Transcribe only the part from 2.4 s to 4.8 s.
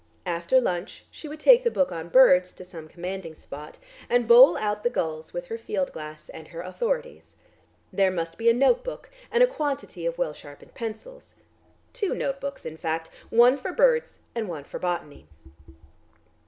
to some commanding spot and bowl